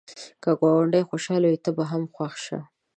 که 0.43 0.51
ګاونډی 0.61 1.03
خوشحال 1.09 1.43
وي، 1.45 1.57
ته 1.65 1.69
هم 1.91 2.03
خوښ 2.15 2.33
شه 2.45 2.59